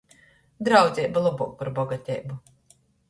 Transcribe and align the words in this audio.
Draudzeiba 0.67 1.23
lobuok 1.27 1.53
par 1.59 1.71
boguoteibu. 1.81 2.41